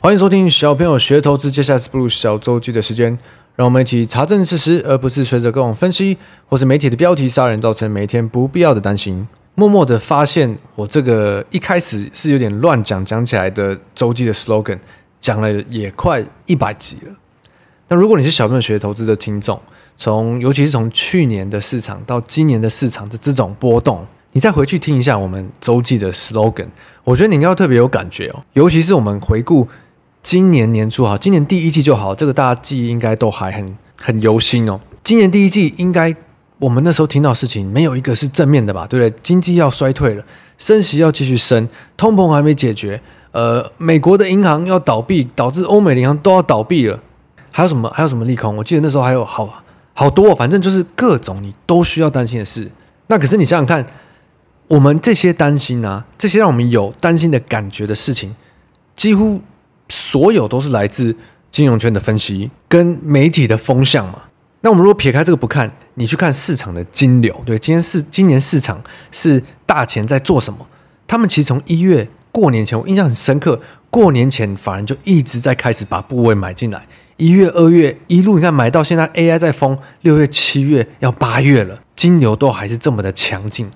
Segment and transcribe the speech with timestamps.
[0.00, 3.18] 欢迎收听小朋友学投资，接下来是布鲁小周记的时间，
[3.56, 9.26] 让我们一起查证事实，而不是随着各种分析或是媒体的标题杀人，造成每天不必要的担心。
[9.56, 14.78] 默默的发现，我这个一开始是有点乱讲讲起来的周记的 slogan，
[15.20, 17.12] 讲了也快一百集了。
[17.88, 19.60] 那如果你是小朋友学投资的听众，
[19.96, 26.68] 从尤其是从去年的市场到今年的市场的这种波动，你再回去听一下我们周记的 slogan，
[27.02, 28.44] 我觉得你应该要特别有感觉哦。
[28.52, 29.66] 尤其是我们回顾
[30.28, 34.78] 今年年初哈，今年第一季就好，这个大家记忆应该都还很很犹新哦。
[35.02, 36.14] 今年第一季应该
[36.58, 38.86] 我们那时候听到事情没有一个是正面的吧？
[38.86, 39.20] 对不对？
[39.22, 40.22] 经济要衰退了，
[40.58, 43.00] 升息要继续升，通膨还没解决，
[43.30, 47.00] 呃，美国的银行要倒闭，导致欧美银行都要倒闭了。
[47.50, 47.88] 还有什么？
[47.88, 48.54] 还有什么利空？
[48.54, 49.62] 我记得那时候还有好
[49.94, 52.70] 好多，反正就是各种你都需要担心的事。
[53.06, 53.86] 那可是你想想看，
[54.66, 58.36] 我们这些担心啊，这些让我们有担心的感觉的事情，
[58.94, 59.40] 几乎
[59.88, 61.14] 所有都是来自
[61.50, 64.22] 金融圈的分析跟媒体的风向嘛。
[64.60, 70.66] 那我们如果撇开这个不看，你去看市场的金流，对，今天是今年市场是大钱在做什么？
[71.06, 76.82] 他们其实从一月过年前，我印象很深刻，过年前法人就一直在开始把部位买进来。
[77.16, 83.70] 一月、二月一路，你看买到现在，AI 在疯，六月、七月要八月了，金牛都还是这么的强劲。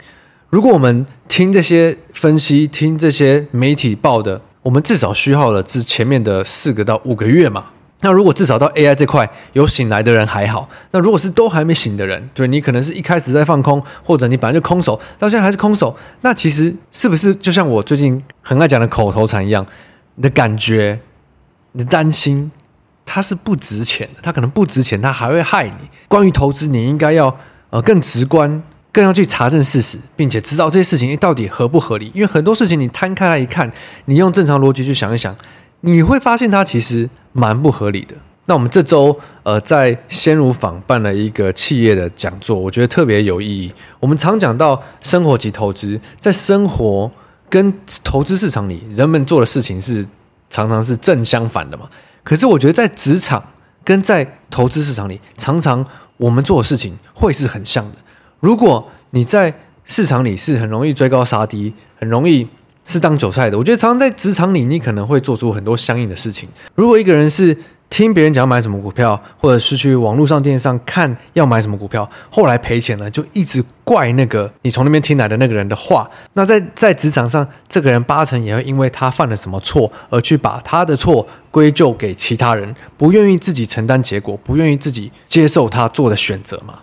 [0.50, 7.66] 如果我们听这些分析，听这些媒体报的，我们至少需要了之前面的四个到五个月嘛。
[8.04, 19.64] 那如果至少到 AI 这块有醒来的人还好，那如果是都还没醒的人，对，你可能是一开始在放空，或者你本来就空手，到现在还是空手，那其实是不是就像我最近很爱讲的口头禅一样，
[20.16, 20.98] 你的感觉，
[21.72, 22.50] 你的担心？
[23.04, 25.88] 它是不值钱的，它可能不值钱，它还会害你。
[26.08, 27.36] 关于投资，你应该要
[27.70, 32.12] 呃更直观，更要去查证事实，并且知道这些事情到底合不合理。
[32.14, 33.72] 因为很多事情你摊开来一看，
[34.04, 35.34] 你用正常逻辑去想一想，
[35.80, 38.14] 你会发现它其实蛮不合理的。
[38.46, 43.72] 那我们这周呃在鲜乳坊办了一个企业的讲座，我觉得特别有意义。
[43.98, 47.10] 我们常讲到生活及投资，在生活
[47.48, 47.72] 跟
[48.04, 50.06] 投资市场里，人们做的事情是
[50.50, 51.88] 常常是正相反的嘛。
[52.24, 53.42] 可是我觉得在职场
[53.84, 55.86] 跟在投资市场里，常常
[56.16, 57.96] 我们做的事情会是很像的。
[58.42, 59.54] 如果你在
[59.84, 62.44] 市场里是很容易追高杀低，很容易
[62.84, 66.48] 是当韭菜的，我觉得常常在职场里，你可能会做出很多相应的事情。
[66.74, 67.56] 如果一个人是
[67.88, 76.10] 听别人讲买什么股票，或者是去网络上、电视上看要买什么股票，后来赔钱了，就一直怪那个你从那边听来的那个人的话。
[76.32, 86.80] 那在在职场上，这个人八成也会因为他犯了什么错，而去把他的错归咎给其他人，不愿意自己承担结果，不愿意自己接受他做的选择嘛。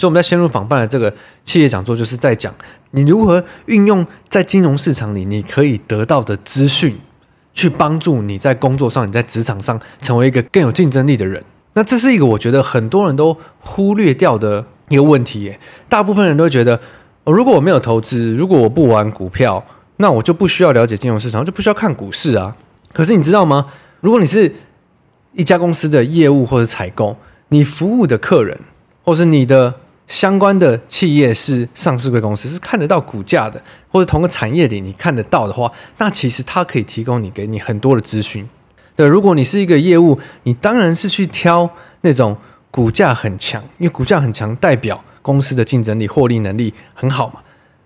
[0.00, 1.12] 所以我们在鲜乳坊办的这个
[1.44, 2.54] 企业讲座，就是在讲
[2.92, 6.96] 你如何运用在金融市场里你可以得到的资讯。
[7.52, 11.42] 去帮助你在工作上，你在职场上成为一个更有竞争力的人。
[11.72, 15.58] 那这是一个我觉得很多人都忽略掉的一个问题耶。
[15.88, 16.80] 大部分人都觉得，
[17.24, 19.66] 如果我没有投资，如果我不玩股票，
[19.96, 22.56] 那我就不需要了解金融市场，就不需要看股市啊。
[22.92, 23.66] 可是你知道吗？
[24.00, 24.54] 如果你是
[25.32, 27.16] 一家公司的业务或者采购，
[27.48, 28.56] 你服务的客人，
[29.02, 29.74] 或是你的。
[30.10, 38.44] 相关的企业是上市柜公司，是看得到股价的，或者同个产业里你看得到的话，那其实它可以提供你给你很多的资讯。
[38.96, 42.36] 对，如果你是一个业务，你当然是去挑那种
[42.72, 47.34] 股价很强，因为股价很强代表公司的竞争力、获利能力很好嘛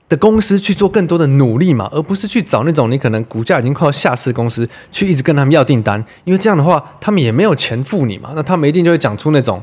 [0.09, 9.63] 的公司去做更多的努力嘛，而不是去找那种你可能股价已经快要下市公司去一直跟他们要订单，因为这样的话他们也没有钱付你嘛，那他们一定就会讲出那种。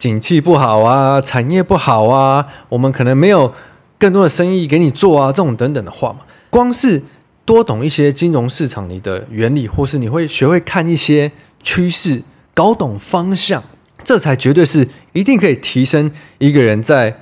[0.00, 3.52] 景气不好啊，产业不好啊，我们可能没有
[3.98, 6.20] 更多的生意给你做啊，这种等等的话嘛。
[6.48, 7.02] 光是
[7.44, 11.30] 多懂一些金融市场里的原理，或是你会学会看一些
[11.62, 12.22] 趋势，
[12.54, 13.62] 搞懂方向，
[14.02, 17.20] 这才绝对是一定可以提升一个人在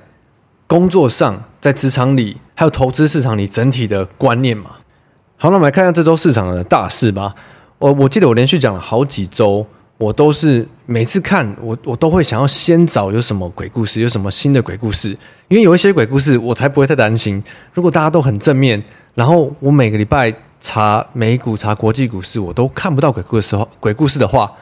[0.68, 4.70] 工作上、在职场里，还有投资市场里整体的观念嘛。
[5.36, 7.34] 好，那我们来看一下这周市场的大事吧。
[7.80, 9.66] 我我记得我连续讲了好几周。
[9.98, 15.10] 我都是每次看我，我都会想要先找有什么鬼故事，有什么新的鬼故事，
[15.48, 17.42] 因为有一些鬼故事，我才不会太担心。
[17.74, 18.80] 如果大家都很正面，
[19.16, 24.52] 然后我每个礼拜查美股、查国际股市，我都看不到鬼故事的时候，鬼故事的话，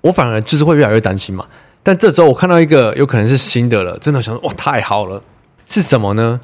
[0.00, 1.44] 我反而就是会越来越担心嘛。
[1.82, 5.20] 但这周我看到一个有可能是新的了，真的想说哇，太好了！
[5.66, 6.40] 是什么呢？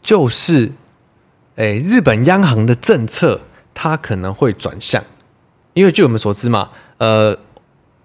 [0.00, 0.70] 就是
[1.56, 3.40] 诶，日本央行的政策
[3.74, 5.02] 它可能会转向，
[5.74, 7.36] 因为据我们所知嘛，呃。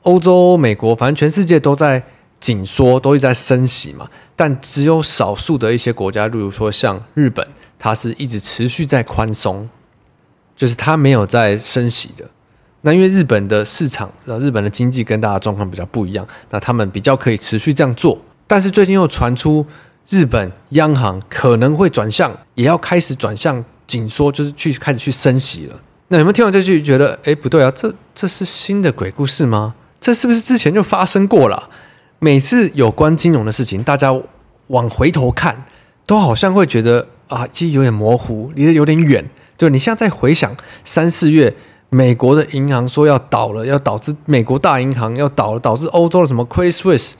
[0.03, 2.03] 欧洲、美国，反正全世界都在
[2.39, 4.09] 紧缩，都一直在升息嘛。
[4.35, 7.45] 但只有少数的一些国家，例如说像日本，
[7.79, 9.69] 它是一直持续在宽松，
[10.55, 12.25] 就是它没有在升息的。
[12.81, 18.19] 那因为日本的市场，日本的经济跟大家状况比较不一样，那他们比较可以持续这样做。
[18.45, 19.65] 但是最近又传出
[20.09, 25.79] 日本央行可能会转向，也要开始转向紧缩，就是去开始去升息了。
[26.09, 29.75] 那有没有听完这句觉得，哎，不对啊，这这是新的鬼故事吗？
[30.03, 31.69] 这是不是之前就发生过了？
[32.19, 34.13] 每次有关金融的事情，大家
[34.67, 35.63] 往回头看，
[36.05, 39.23] 都好像会觉得啊，其实有点模糊，离得有点远。
[39.57, 40.53] 就你现在再回想
[40.83, 41.55] 三四月。
[41.89, 47.11] 美国的银行说要倒了，要导致美国大银行要倒了，导致欧洲的什么 Credit Suisse、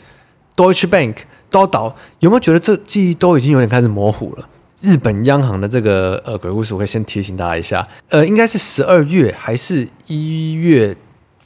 [0.56, 1.18] Deutsche Bank
[1.52, 4.50] 都要倒，有没有觉得这记忆都已经有点开始模糊了？
[4.82, 10.98] 日本央行的这个呃鬼故事，我可以先提醒大家一下，呃，应该是十二月还是一月，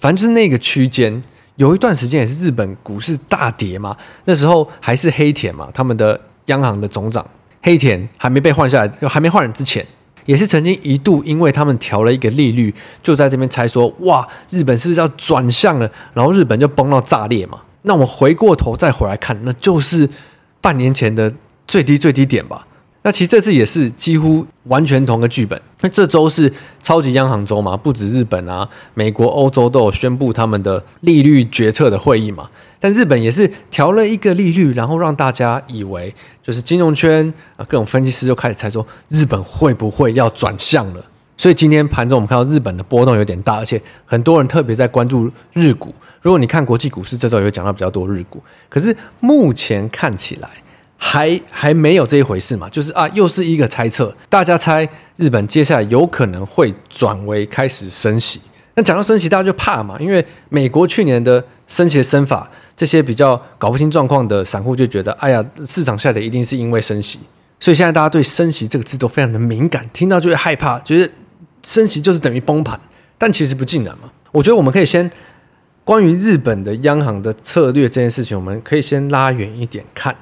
[0.07, 1.21] 反正就是那个区间，
[1.57, 3.93] 有一段时间也是日本股市大跌嘛，
[4.23, 7.27] 那时候还是黑田嘛，他们的央行的总长
[7.61, 9.85] 黑田还没被换下来，就还没换人之前。
[10.23, 12.73] 也是曾经一度，因为他们调了一个利率，
[13.03, 15.91] 就在这边猜说，哇，日本是不是要转向了？
[16.13, 17.59] 然后日本就崩到炸裂嘛。
[17.81, 20.09] 那我回过头再回来看，那就是
[20.61, 21.33] 半年前的
[21.67, 22.66] 最低最低点吧。
[23.07, 25.57] 那其实这次也是几乎完全同个剧本。
[25.79, 26.51] 那这周是
[26.83, 32.49] 超级央行周嘛，不止日本啊，美国、欧洲都有宣布他们的利率决策的会议嘛。
[32.81, 36.13] 但日本也是调了一个利率，然后让大家以为
[36.43, 41.01] 就是金融圈啊，各种分析师就开始猜说日本会不会要转向了。
[41.37, 45.95] 所以今天盘中我们看到日本的波动有点大，而且很多人特别在关注日股。
[46.21, 48.43] 如果你看国际股市，这周也会讲到比较多日股。
[48.67, 50.49] 可是目前看起来
[50.97, 58.41] 还还没有这一回事嘛，就是啊，又是一个猜测，大家猜日本接下来有可能会转为开始升息。
[58.73, 62.49] 那讲到升息，大家就怕嘛，因为美国去年的升息的升法。
[62.75, 67.17] 这些比较搞不清状况的散户就觉得，哎呀，市场下跌一定是因为升息，
[67.59, 71.11] 所以现在大家对“升息”这个字都非常的敏感，听到就会害怕，觉得
[71.63, 72.79] 升息就是等于崩盘。
[73.17, 74.11] 但其实不尽然嘛。
[74.31, 75.09] 我觉得我们可以先
[75.83, 80.15] 关于日本的央行的策略这件事情，我们可以先拉远一点看，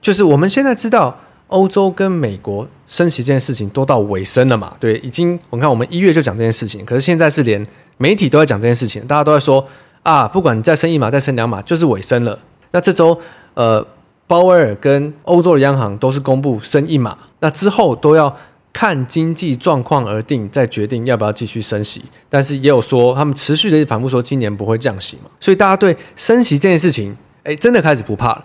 [0.00, 1.16] 就是我们现在知道
[1.48, 4.74] 欧洲跟美国升息这件事情都到尾声了嘛？
[4.78, 7.66] 对，已经我看我们一月就讲这件事情，可是现在是连
[7.96, 9.66] 媒体都在讲这件事情，大家都在说。
[10.04, 12.38] 啊，不管你再升一码，再升两码，就是尾声了。
[12.70, 13.18] 那这周，
[13.52, 13.84] 呃，
[14.26, 18.34] 鲍威尔跟欧洲的央行都是公布升一码，那之后都要
[18.72, 22.02] 看经济状况而定，再决定要不要继续升息。
[22.30, 25.30] 但是也有说，他们持续的反复说今年不会降息嘛。
[25.40, 28.44] 所以大家对升息这件事情，哎，真的开始不怕了。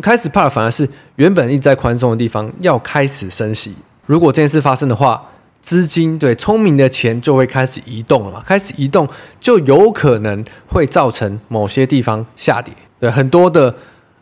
[0.00, 3.74] 开始怕反而是原本一直在宽松的地方要开始升息。
[4.06, 5.30] 如果这件事发生的话，
[5.60, 9.08] 资金对聪明的钱就会开始移动了嘛，开始移动
[9.40, 13.74] 就有可能会造成某些地方下跌，对很多的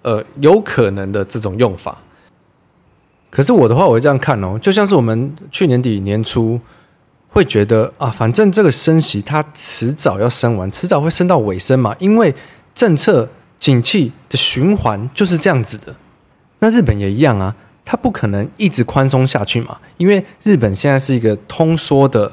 [0.02, 1.98] 呃有可能的这种用法。
[3.28, 6.60] 可是我的话，我会这样看哦，就像是我们去年底年初
[7.28, 12.32] 会觉得啊，反正这个升息它迟早要升完，迟早会升到尾声嘛，因为
[12.74, 13.28] 政策
[13.62, 15.94] 景气的循环就是这样子的。
[16.58, 17.54] 那日本也一样啊。
[17.84, 22.32] 它不可能一直宽松下去嘛，因为日本现在是一个通缩的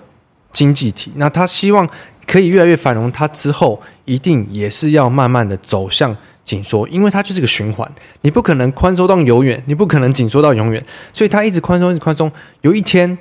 [0.53, 1.89] 经济体，那它希望
[2.27, 6.15] 可以越来越繁荣，它之后一定也是要慢慢的走向
[6.45, 7.91] 紧缩，因为它就是个循环，
[8.21, 13.18] 你不可能宽松到永远，你不可能紧缩到永远，所以它一直宽松，一直宽松，有一天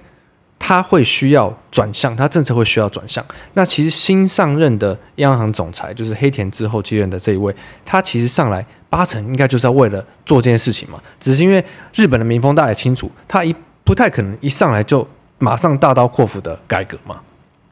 [0.58, 3.24] 它会需要转向，它政策会需要转向。
[3.54, 8.64] 那其实新上任的央行总裁就是黑田之后继任的这一位，他其实上来。
[8.90, 11.62] 八成应该就是要为了做这件事情嘛，只是因为
[11.94, 17.20] 日本的民风大家也清楚，他一不太可能一上来就马上大刀阔斧的改革嘛。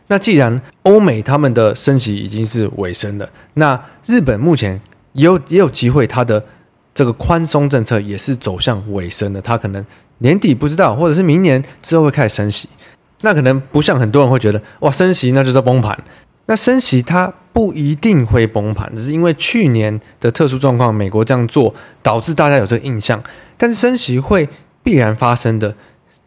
[0.09, 4.79] 那既然欧美他们的升息已经是尾声了，那日本目前
[5.15, 6.45] 也有也有机会，它的
[6.95, 9.83] 这个宽松政策也是走向尾声的，它可能
[10.19, 12.69] 年底不知道，或者是明年之后会开始升息。
[13.23, 15.97] 那可能不像很多人会觉得，哇，升息那就是崩盘。
[16.49, 23.21] 那升息它不一定会崩盘，只是因为去年的特殊状况，美国这样做导致大家有这个印象。
[23.57, 24.49] 但是升息会
[24.85, 25.75] 必然发生的，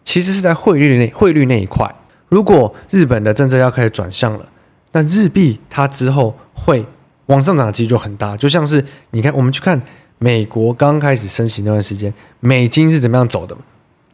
[0.03, 1.89] 其实是在汇率那汇率那一块。
[2.27, 4.45] 如果日本的政策要开始转向了，
[4.91, 6.85] 那日币它之后会
[7.27, 8.35] 往上涨的几率就很大。
[8.35, 9.81] 就像是你看，我们去看
[10.17, 13.55] 美国刚开始升息那段时间，美金是怎么样走的？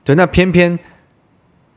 [0.03, 0.77] 对，那偏偏。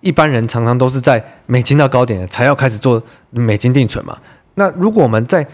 [0.01, 4.17] 一般人常常都是在美金到高点才要开始做美金定存嘛。
[4.55, 5.47] 那如果我们再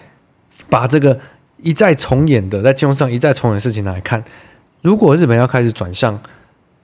[0.69, 1.19] 把这个
[1.59, 4.23] 一再重演的在金融上一再重演的事情来看，
[4.83, 6.21] 如果日本要开始转向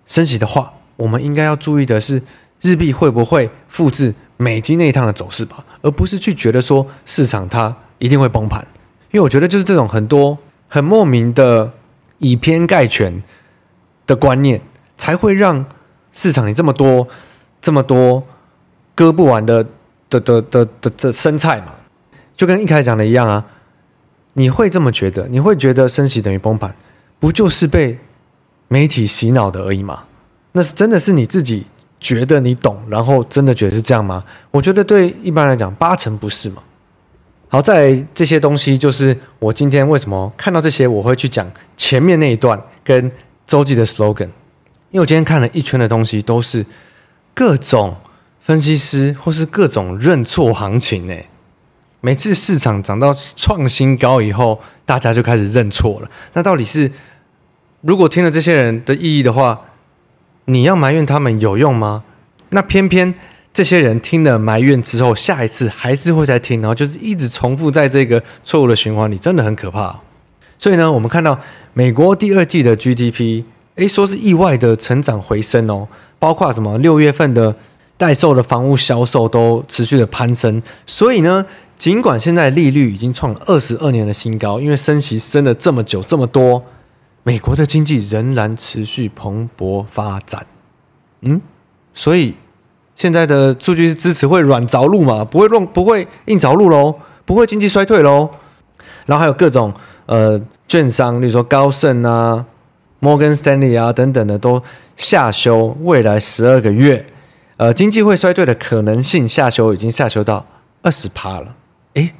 [0.06, 2.22] 升息的话，我们应该要注意的是
[2.60, 8.66] 日币会不会复制美金那一趟的走势吧，而不是去觉得说市场它一定会崩盘。
[9.10, 10.38] 因为我觉得就是这种很多
[10.68, 11.72] 很莫名的
[12.18, 13.22] 以偏概全
[14.06, 14.60] 的观念，
[14.96, 15.66] 才会让
[16.12, 17.06] 市场里这么多。
[17.60, 18.22] 这么多
[18.94, 19.64] 割不完的
[20.08, 21.74] 的的的的的生菜嘛，
[22.34, 23.44] 就跟一开始讲的一样啊，
[24.34, 25.28] 你会这么觉得？
[25.28, 26.74] 你会觉得升息等于崩盘，
[27.18, 27.98] 不就是被
[28.68, 30.04] 媒体洗脑的而已吗？
[30.52, 31.66] 那是真的是你自己
[32.00, 34.24] 觉得你懂，然后真的觉得是这样吗？
[34.50, 36.62] 我觉得对一般来讲，八成不是嘛。
[37.48, 43.10] 好，在这些东西就是我今天为什么看到这些，我会去讲前面那一段跟
[43.44, 44.28] 周记的 slogan，
[44.90, 46.64] 因为我今天看了一圈的东西，都是
[47.40, 47.96] 各种
[48.38, 51.14] 分析师或是各种认错行情呢。
[52.02, 56.10] 每次市场涨到创新高以后，大家就开始认错了。
[56.34, 56.92] 那到底是
[57.80, 59.58] 如果听了这些人的意义的话，
[60.44, 62.04] 你要埋怨他们有用吗？
[62.50, 63.14] 那偏偏。
[63.54, 69.98] 这些人听了埋怨之后，下一次还是会再听，然后就是一直重复在这个错误的循环里，真的很可怕。
[70.58, 71.40] 所以呢，我们看到
[71.72, 73.44] 美国第二季的 GDP，
[73.76, 75.88] 诶，说是意外的成长回升哦，
[76.20, 77.56] 包括什么六月份的
[77.96, 80.62] 待售的房屋销售都持续的攀升。
[80.86, 81.44] 所以呢，
[81.76, 86.62] 尽管现在利率已经创了二十二年的新高，因为升息升了这么久这么多，
[87.24, 90.46] 美国的经济仍然持续蓬勃发展。
[91.22, 91.40] 嗯，
[91.92, 92.36] 所以。
[92.96, 95.24] 现在的数据是支持会软着陆嘛？
[95.24, 98.28] 不会乱，不会硬着陆喽，不会经济衰退喽。
[99.06, 99.72] 然后还有各种
[100.04, 102.44] 呃券商，例如说高盛啊、
[102.98, 104.62] 摩根士丹利啊等等的，都
[105.00, 107.06] 下修未来十二个月
[107.56, 110.44] 呃经济会衰退的可能性，下修已经下修到
[110.82, 111.56] 二十趴了。
[111.94, 112.12] 诶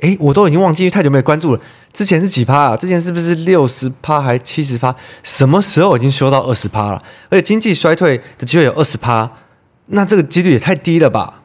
[0.00, 2.76] 诶，我都已经忘记太久没有关注了，之前是几趴啊？
[2.76, 4.94] 之前是不是六十趴还七十趴？
[5.22, 7.02] 什么时候已经修到二十趴了？
[7.30, 9.30] 而且经济衰退的机会有二十趴。
[9.86, 11.40] 那这个几率也太低了吧？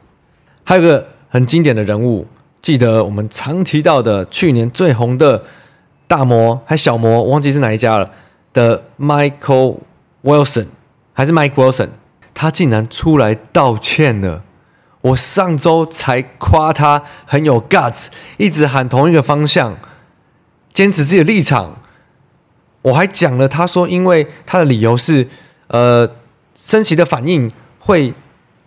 [0.64, 2.26] 还有个很经典的人物，
[2.60, 5.42] 记得我们常提到的去年最红的
[6.06, 8.10] 大摩还小魔，忘记是哪一家了
[8.52, 9.78] 的 Michael
[10.24, 10.66] Wilson
[11.12, 11.90] 还是 Mike Wilson，
[12.34, 14.42] 他竟然出来道歉了。
[15.00, 19.76] 我上周才夸他很有 guts，一直喊同一个方向，
[20.72, 21.76] 坚持自己的立场。
[22.82, 25.28] 我还讲了，他说因为他的理由是，
[25.68, 26.10] 呃，
[26.60, 28.12] 升息的反应会。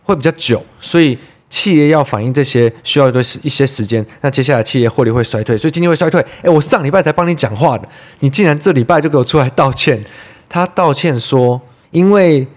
[0.07, 4.05] 会比较久，所以企业要反映这些需要一段时一些时间。
[4.21, 6.25] 那接下来企业获利会衰退，所以经济会衰退。
[6.43, 7.85] 诶，我上礼拜才帮你讲话的，
[8.19, 10.01] 你竟然这礼拜就给我出来道歉？
[10.49, 11.61] 他道歉说，
[11.91, 12.47] 因为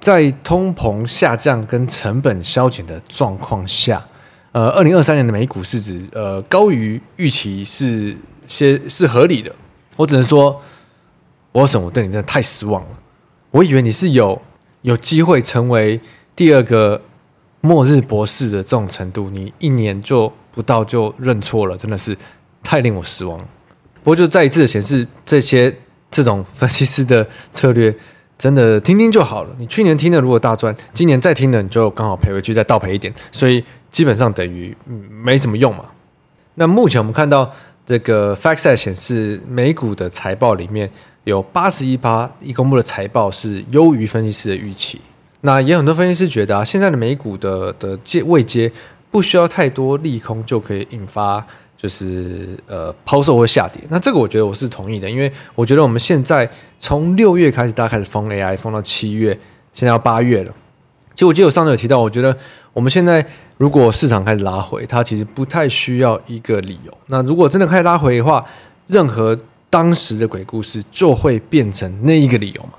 [0.00, 4.04] 在通膨下降跟成本削减的状况下，
[4.52, 8.16] 呃，二零二三年的美股市值呃高于预期是
[8.46, 9.54] 些是合理的。
[9.96, 10.60] 我只能说，
[11.52, 12.90] 沃森，我对你真的太失望了。
[13.50, 14.40] 我以为你是有
[14.82, 16.00] 有机会成为。
[16.34, 16.98] 第二个
[17.60, 22.16] 末日博士的这种程度，你一年就不到就认错了，真的是
[22.62, 23.44] 太令我失望了。
[24.02, 25.76] 不过就再一次的显示，这些
[26.12, 27.92] 这种分析师的策略
[28.38, 29.56] 真的听听就好了。
[29.58, 34.76] 你去年听的如果大赚，今年再听的你就刚好赔回去，再倒赔一点，所以基本上等于
[35.24, 35.86] 没什么用嘛。
[36.54, 37.50] 那目前我们看到
[37.86, 40.88] 这个 FactSet 显示，美股的财报里面
[41.24, 45.00] 有八十一趴已公布的财报是优于分析师的预期。
[45.40, 48.70] 那也有很多分析师觉得啊，现在的美股的的接未接
[49.10, 51.44] 不需要太多利空就可以引发
[51.82, 53.82] 就是呃抛售或下跌。
[53.90, 56.48] 那这个我觉得我是同意的，因为我觉得我们现在
[56.78, 59.36] 从六月开始，大家开始封 AI，封到七月，
[59.72, 60.52] 现在要八月了。
[61.14, 62.36] 其实我记得我上次有提到，我觉得
[62.72, 66.96] 我们现在如果市场开始拉回，它其实不太需要一个理由。
[67.08, 68.44] 那如果真的开始拉回的话，
[68.86, 69.36] 任何
[69.68, 72.74] 当时的鬼故事就会变成那一个理由嘛。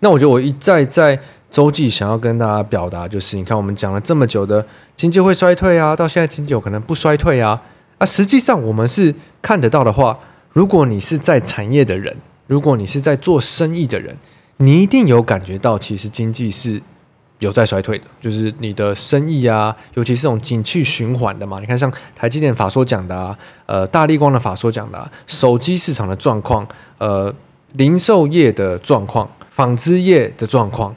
[0.00, 1.20] 那我觉得我一再在。
[1.48, 7.58] 周记想要跟大家表达，就是你看我们讲了这么久的经济会衰退啊，到现在经济有可能不衰退啊。
[7.98, 10.18] 啊，实际上我们是看得到的话，
[10.52, 14.16] 如果你是在产业的人，如果你是在做生意的人，
[14.58, 16.80] 你一定有感觉到，其实经济是
[17.38, 21.60] 有在衰退的，就是你的生意啊，尤其是这种景气循环的嘛。
[21.60, 26.66] 你看，像台积电法说讲的啊，呃，大立光的法说讲的啊，手机市场的状况，
[26.98, 27.34] 呃，
[27.72, 30.94] 零售业的状况，纺织业的状况。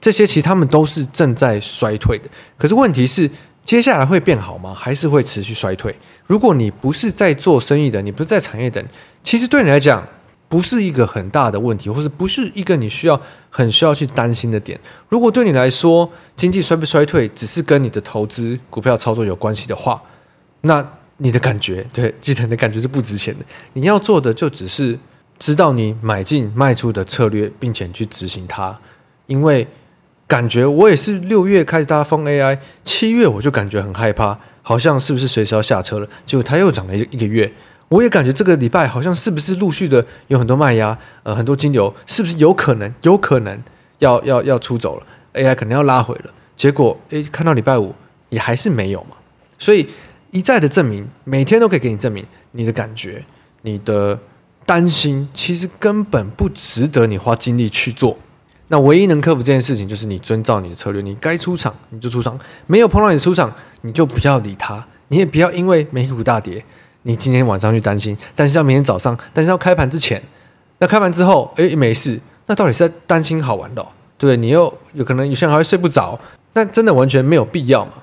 [0.00, 2.24] 这些其实他们都是正在衰退的，
[2.56, 3.30] 可是问题是，
[3.64, 4.74] 接下来会变好吗？
[4.74, 5.94] 还是会持续衰退？
[6.26, 8.84] 如果你不是在做生意的，你不是在产业的，
[9.22, 10.04] 其实对你来讲
[10.48, 14.80] 不是一个很大的问题，或者不是一个你需要很需要去担心的点。
[15.08, 20.02] 如果对你来说，经济衰不衰退只是跟你的投资股票操作有关系的话，
[20.62, 20.84] 那
[21.18, 23.44] 你的感觉，对，记得你的感觉是不值钱的。
[23.74, 24.98] 你要做的就只是
[25.38, 28.76] 知道你买进卖出的策略，并且去执行它，
[29.26, 29.68] 因为。
[30.30, 36.08] 感觉我也是六月开始大家疯 AI，七月我就感觉很害怕，好像是不是随时要下车了？
[36.24, 37.52] 结果它又涨了一一个月，
[37.88, 43.60] 我也感觉这个礼拜好像是不是陆续的有很多卖压，呃，很多金流是不是有可能有可能
[43.98, 46.32] 要要要出走了？AI 可能要拉回了。
[46.56, 47.92] 结果诶，看到礼拜五
[48.28, 49.16] 也还是没有嘛，
[49.58, 49.88] 所以
[50.30, 53.24] 一再的证明，每天都可以给你证明，你的感觉、
[53.62, 54.16] 你的
[54.64, 58.16] 担心，其实根本不值得你花精力去做。
[58.72, 66.64] 那唯一能克服这件事情，就是你遵照你的策略，你该出场你就出场，没有碰到你出场，你就不要理他，你也不要因为美股大跌，
[67.02, 70.22] 你今天晚上去担心，担心到明天早上，担心到开盘之前，
[70.78, 73.88] 那开盘之后，诶，没事，那到底是在担心好玩的哦？
[74.16, 74.36] 对？
[74.36, 76.16] 你又有可能有些人还会睡不着，
[76.52, 77.94] 那真的完全没有必要嘛。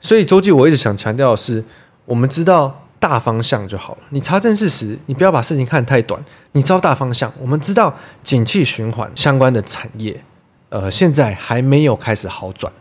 [0.00, 1.62] 所以周记我一直想强调的是，
[2.06, 4.02] 我们知道大方向就好了。
[4.10, 6.24] 你查证事实，你不要把事情看太短。
[6.52, 7.92] 你知道大方向，我们知道
[8.22, 10.22] 景气循环相关的产业，
[10.68, 12.72] 呃，现在还没有开始好转，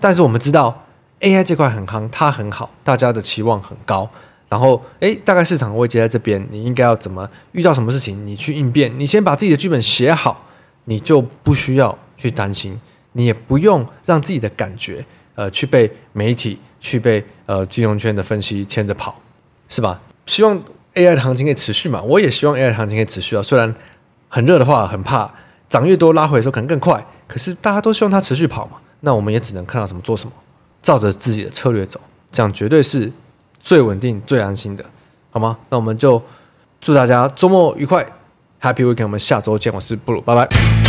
[0.00, 0.86] 但是我们知道
[1.20, 4.10] AI 这块很夯，它很好，大家的期望很高。
[4.48, 8.92] 然后，诶，大概市场位置在这边，你应该要怎么遇到什么事情，你去应变。
[8.98, 10.44] 你先把自己的剧本写好，
[10.86, 11.96] 你就不需要。
[12.20, 12.76] 去担心，
[13.12, 15.06] 你也不用让自己的感觉，
[15.36, 19.14] 呃，去被媒体、去被呃金融圈的分析牵着跑，
[19.68, 20.00] 是吧？
[20.26, 20.58] 希望
[20.94, 23.42] AI 的行情可以持续嘛，我也希望 AI 的行情可以持续啊。
[23.42, 23.74] 虽然
[24.28, 25.30] 很热的话，很怕
[25.68, 28.78] 涨越多拉回的时候可能更快，可是大家都希望它持续跑嘛。
[29.00, 30.32] 那我们也只能看到什么做什么，
[30.82, 32.00] 照着自己的策略走，
[32.32, 33.12] 这样绝对是
[33.60, 34.84] 最稳定、最安心的，
[35.30, 35.58] 好吗？
[35.68, 36.20] 那我们就
[36.80, 38.04] 祝大家周末愉快
[38.60, 39.04] ，Happy Weekend！
[39.04, 40.87] 我们下周见，我是布鲁，拜拜。